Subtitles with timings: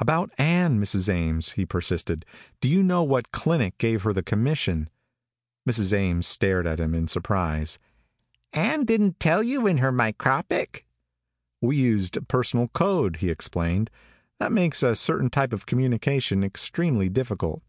[0.00, 1.08] "About Ann, Mrs.
[1.08, 2.26] Ames," he persisted.
[2.60, 4.90] "Do you know what clinic gave her the commission?"
[5.70, 5.92] Mrs.
[5.92, 7.78] Ames stared at him in surprise.
[8.52, 10.84] "Ann didn't tell you in her micropic?"
[11.60, 13.88] "We use a personal code," he explained.
[14.40, 17.62] "That makes a certain type of communication extremely difficult."